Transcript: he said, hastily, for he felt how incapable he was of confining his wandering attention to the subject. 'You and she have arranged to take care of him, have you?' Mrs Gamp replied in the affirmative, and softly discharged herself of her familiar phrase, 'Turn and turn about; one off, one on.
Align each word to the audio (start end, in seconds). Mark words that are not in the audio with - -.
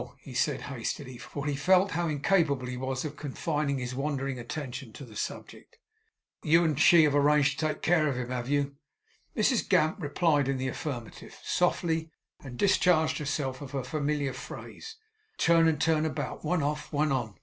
he 0.17 0.33
said, 0.33 0.61
hastily, 0.61 1.19
for 1.19 1.45
he 1.45 1.55
felt 1.55 1.91
how 1.91 2.07
incapable 2.07 2.65
he 2.65 2.75
was 2.75 3.05
of 3.05 3.15
confining 3.15 3.77
his 3.77 3.93
wandering 3.93 4.39
attention 4.39 4.91
to 4.91 5.05
the 5.05 5.15
subject. 5.15 5.77
'You 6.41 6.63
and 6.65 6.79
she 6.79 7.03
have 7.03 7.13
arranged 7.13 7.59
to 7.59 7.67
take 7.67 7.83
care 7.83 8.07
of 8.07 8.15
him, 8.15 8.29
have 8.31 8.49
you?' 8.49 8.77
Mrs 9.37 9.69
Gamp 9.69 10.01
replied 10.01 10.47
in 10.47 10.57
the 10.57 10.69
affirmative, 10.69 11.33
and 11.37 11.43
softly 11.45 12.09
discharged 12.55 13.19
herself 13.19 13.61
of 13.61 13.73
her 13.73 13.83
familiar 13.83 14.33
phrase, 14.33 14.95
'Turn 15.37 15.67
and 15.67 15.79
turn 15.79 16.03
about; 16.07 16.43
one 16.43 16.63
off, 16.63 16.91
one 16.91 17.11
on. 17.11 17.35